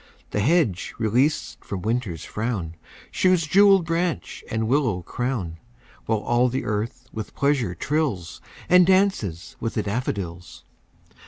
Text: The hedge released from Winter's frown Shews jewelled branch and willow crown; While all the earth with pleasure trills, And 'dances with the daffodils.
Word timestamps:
The 0.31 0.39
hedge 0.39 0.95
released 0.97 1.63
from 1.63 1.83
Winter's 1.83 2.25
frown 2.25 2.73
Shews 3.11 3.45
jewelled 3.45 3.85
branch 3.85 4.43
and 4.49 4.67
willow 4.67 5.03
crown; 5.03 5.57
While 6.07 6.21
all 6.21 6.49
the 6.49 6.65
earth 6.65 7.07
with 7.13 7.35
pleasure 7.35 7.75
trills, 7.75 8.41
And 8.67 8.87
'dances 8.87 9.55
with 9.59 9.75
the 9.75 9.83
daffodils. 9.83 10.63